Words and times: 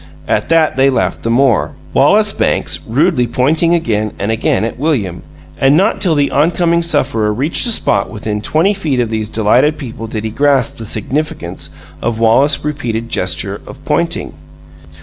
At 0.27 0.49
that 0.49 0.77
they 0.77 0.89
laughed 0.89 1.21
the 1.21 1.29
more, 1.29 1.75
Wallace 1.93 2.33
Banks 2.33 2.79
rudely 2.87 3.27
pointing 3.27 3.75
again 3.75 4.13
and 4.17 4.31
again 4.31 4.63
at 4.63 4.79
William; 4.79 5.21
and 5.59 5.77
not 5.77 6.01
till 6.01 6.15
the 6.15 6.31
oncoming 6.31 6.81
sufferer 6.81 7.31
reached 7.31 7.67
a 7.67 7.69
spot 7.69 8.09
within 8.09 8.41
twenty 8.41 8.73
feet 8.73 8.99
of 8.99 9.11
these 9.11 9.29
delighted 9.29 9.77
people 9.77 10.07
did 10.07 10.23
he 10.23 10.31
grasp 10.31 10.77
the 10.77 10.87
significance 10.87 11.69
of 12.01 12.17
Wallace's 12.17 12.65
repeated 12.65 13.09
gesture 13.09 13.61
of 13.67 13.85
pointing. 13.85 14.33